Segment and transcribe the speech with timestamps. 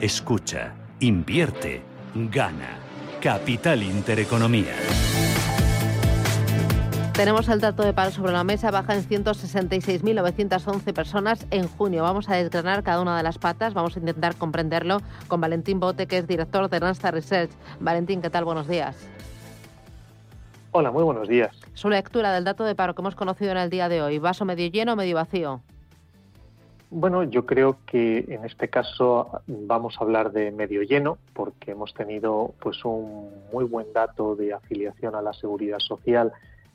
[0.00, 1.82] Escucha, invierte,
[2.14, 2.78] gana.
[3.20, 4.76] Capital Intereconomía.
[7.14, 12.04] Tenemos el dato de paro sobre la mesa, baja en 166.911 personas en junio.
[12.04, 16.06] Vamos a desgranar cada una de las patas, vamos a intentar comprenderlo con Valentín Bote,
[16.06, 17.50] que es director de Randstad Research.
[17.80, 18.44] Valentín, ¿qué tal?
[18.44, 18.96] Buenos días.
[20.70, 21.56] Hola, muy buenos días.
[21.74, 24.44] Su lectura del dato de paro que hemos conocido en el día de hoy, ¿vaso
[24.44, 25.60] medio lleno o medio vacío?
[26.90, 31.92] Bueno, yo creo que en este caso vamos a hablar de medio lleno porque hemos
[31.92, 36.32] tenido pues un muy buen dato de afiliación a la seguridad social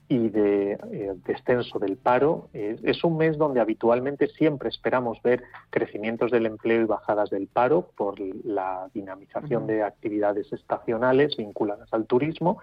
[0.08, 2.50] y de eh, descenso del paro.
[2.54, 7.90] es un mes donde habitualmente siempre esperamos ver crecimientos del empleo y bajadas del paro
[7.96, 12.60] por la dinamización de actividades estacionales vinculadas al turismo.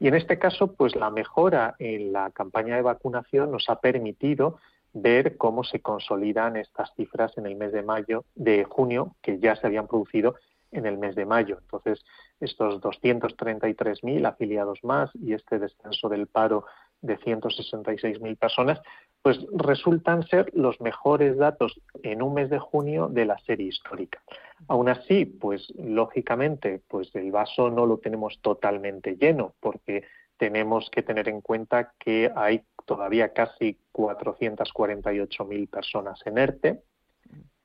[0.00, 4.58] Y en este caso, pues la mejora en la campaña de vacunación nos ha permitido
[4.92, 9.56] ver cómo se consolidan estas cifras en el mes de mayo, de junio, que ya
[9.56, 10.36] se habían producido
[10.70, 11.58] en el mes de mayo.
[11.60, 12.04] Entonces,
[12.40, 16.64] estos 233.000 afiliados más y este descenso del paro
[17.00, 18.80] de 166.000 personas,
[19.22, 24.22] pues resultan ser los mejores datos en un mes de junio de la serie histórica.
[24.68, 30.04] Aún así, pues lógicamente, pues el vaso no lo tenemos totalmente lleno, porque
[30.36, 36.82] tenemos que tener en cuenta que hay todavía casi 448.000 personas en ERTE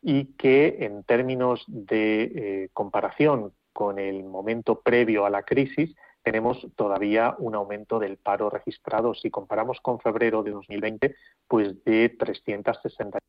[0.02, 6.68] y que en términos de eh, comparación con el momento previo a la crisis, tenemos
[6.76, 9.14] todavía un aumento del paro registrado.
[9.14, 11.16] Si comparamos con febrero de 2020,
[11.48, 13.22] pues de 360.000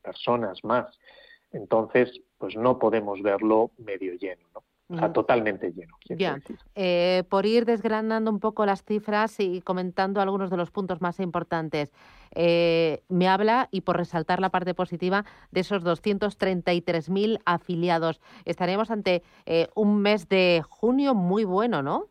[0.00, 0.98] personas más.
[1.52, 4.48] Entonces, pues no podemos verlo medio lleno.
[4.54, 4.62] ¿no?
[5.12, 5.96] Totalmente lleno.
[6.08, 6.40] Ya.
[6.74, 11.20] Eh, por ir desgranando un poco las cifras y comentando algunos de los puntos más
[11.20, 11.92] importantes,
[12.34, 18.20] eh, me habla, y por resaltar la parte positiva, de esos 233.000 afiliados.
[18.44, 22.06] Estaremos ante eh, un mes de junio muy bueno, ¿no?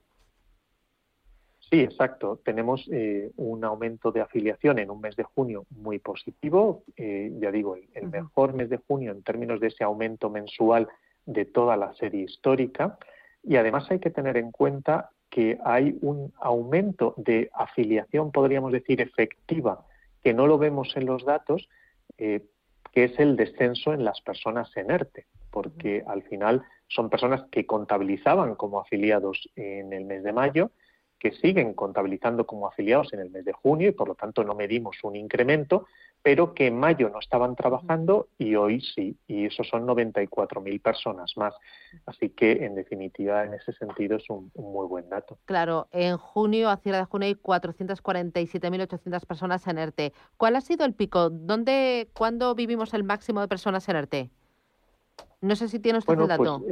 [1.60, 2.40] Sí, exacto.
[2.46, 2.90] Tenemos
[3.36, 6.84] un aumento de afiliación en un mes de junio muy positivo.
[6.96, 10.88] ya digo, el, mejor mes de junio en términos de ese aumento mensual
[11.28, 12.98] de toda la serie histórica.
[13.44, 19.02] Y además hay que tener en cuenta que hay un aumento de afiliación, podríamos decir,
[19.02, 19.86] efectiva,
[20.24, 21.70] que no lo vemos en los datos,
[22.18, 22.44] eh,
[22.92, 27.66] que es el descenso en las personas en ERTE, porque al final son personas que
[27.66, 30.72] contabilizaban como afiliados en el mes de mayo,
[31.20, 34.56] que siguen contabilizando como afiliados en el mes de junio y por lo tanto no
[34.56, 35.88] medimos un incremento,
[36.22, 41.38] pero que en mayo no estaban trabajando y hoy sí, y eso son 94.000 personas
[41.38, 41.54] más.
[42.06, 45.38] Así que, en definitiva, en ese sentido es un, muy buen dato.
[45.46, 50.14] Claro, en junio, a cierre de junio, hay 447.800 personas en ERTE.
[50.36, 51.30] ¿Cuál ha sido el pico?
[51.30, 54.30] ¿Dónde, cuándo vivimos el máximo de personas en ERTE?
[55.42, 56.66] No sé si tiene usted el pues dato.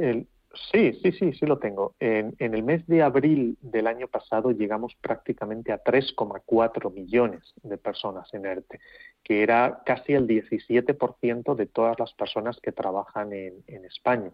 [0.72, 1.94] Sí, sí, sí, sí lo tengo.
[2.00, 8.32] En, el mes de abril del año pasado llegamos prácticamente a 3,4 millones de personas
[8.32, 8.80] en ERTE,
[9.22, 14.32] que era casi el 17% de todas las personas que trabajan en, España.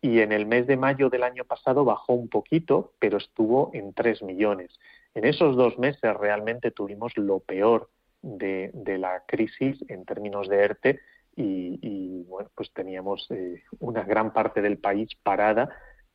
[0.00, 3.92] Y en el mes de mayo del año pasado bajó un poquito, pero estuvo en
[3.92, 4.78] 3 millones.
[5.14, 7.90] En esos dos meses realmente tuvimos lo peor
[8.22, 11.00] de, de la crisis en términos de ERTE
[11.40, 15.68] y, bueno, pues teníamos eh, una gran parte del país parada,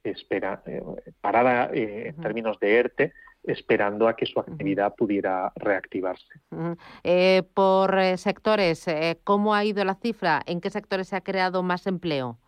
[0.03, 0.81] espera, eh,
[1.22, 3.13] parada eh, en términos de ERTE,
[3.44, 6.41] esperando a que su actividad pudiera reactivarse.
[7.53, 8.85] por sectores,
[9.24, 10.41] ¿cómo ha ido la cifra?
[10.47, 12.40] ¿En qué sectores se ha creado más empleo?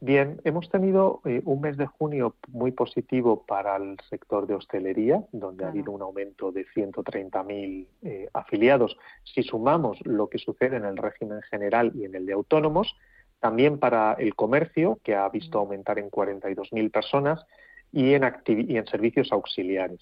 [0.00, 5.24] Bien, hemos tenido eh, un mes de junio muy positivo para el sector de hostelería,
[5.32, 8.96] donde ha habido un aumento de 130.000 eh, afiliados.
[9.24, 12.96] Si sumamos lo que sucede en el régimen general y en el de autónomos,
[13.40, 17.44] también para el comercio, que ha visto aumentar en 42.000 personas,
[17.92, 20.00] y en, y en servicios auxiliares.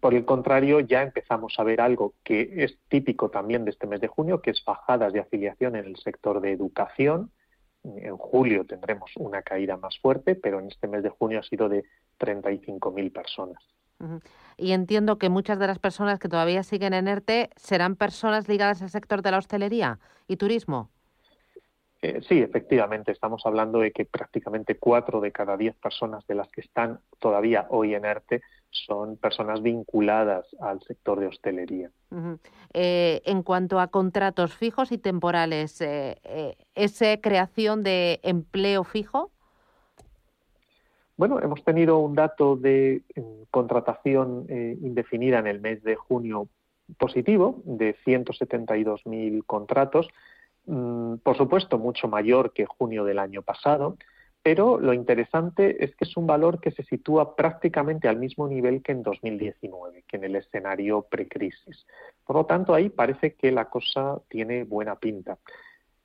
[0.00, 4.00] Por el contrario, ya empezamos a ver algo que es típico también de este mes
[4.00, 7.30] de junio, que es bajadas de afiliación en el sector de educación,
[7.84, 11.68] en julio tendremos una caída más fuerte, pero en este mes de junio ha sido
[11.68, 11.84] de
[12.18, 13.62] 35.000 personas.
[14.56, 18.82] Y entiendo que muchas de las personas que todavía siguen en ERTE serán personas ligadas
[18.82, 20.90] al sector de la hostelería y turismo.
[22.02, 26.50] Eh, sí, efectivamente, estamos hablando de que prácticamente cuatro de cada diez personas de las
[26.50, 31.90] que están todavía hoy en ERTE son personas vinculadas al sector de hostelería.
[32.72, 39.30] Eh, en cuanto a contratos fijos y temporales, eh, ¿es creación de empleo fijo?
[41.16, 43.02] Bueno, hemos tenido un dato de
[43.52, 46.48] contratación indefinida en el mes de junio
[46.98, 50.08] positivo de 172.000 contratos
[50.66, 53.96] Mm, por supuesto, mucho mayor que junio del año pasado,
[54.42, 58.82] pero lo interesante es que es un valor que se sitúa prácticamente al mismo nivel
[58.82, 61.86] que en 2019, que en el escenario precrisis.
[62.24, 65.38] Por lo tanto, ahí parece que la cosa tiene buena pinta.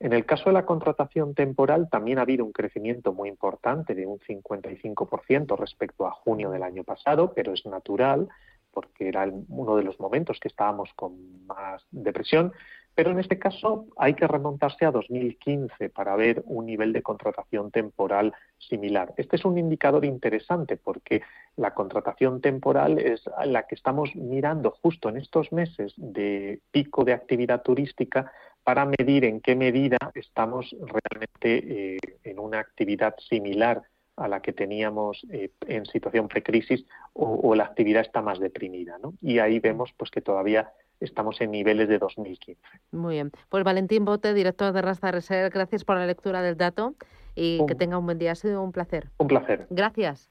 [0.00, 4.06] En el caso de la contratación temporal también ha habido un crecimiento muy importante de
[4.06, 8.28] un 55% respecto a junio del año pasado, pero es natural
[8.70, 12.52] porque era uno de los momentos que estábamos con más depresión,
[12.98, 17.70] pero en este caso hay que remontarse a 2015 para ver un nivel de contratación
[17.70, 19.14] temporal similar.
[19.16, 21.22] Este es un indicador interesante porque
[21.54, 27.12] la contratación temporal es la que estamos mirando justo en estos meses de pico de
[27.12, 28.32] actividad turística
[28.64, 33.80] para medir en qué medida estamos realmente eh, en una actividad similar
[34.16, 38.98] a la que teníamos eh, en situación precrisis o, o la actividad está más deprimida.
[38.98, 39.14] ¿no?
[39.20, 42.60] Y ahí vemos pues que todavía estamos en niveles de 2015.
[42.92, 43.30] Muy bien.
[43.48, 46.94] Pues Valentín Bote, director de Rasta Reserve, gracias por la lectura del dato
[47.34, 48.32] y que tenga un buen día.
[48.32, 49.10] Ha sido un placer.
[49.18, 49.66] Un placer.
[49.70, 50.30] Gracias.